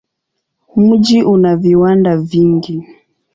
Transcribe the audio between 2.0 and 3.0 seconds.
vingi.